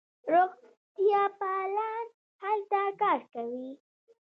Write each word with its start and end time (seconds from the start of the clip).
روغتیاپالان 0.33 2.05
هلته 2.43 2.81
کار 3.01 3.19
کوي. 3.33 3.71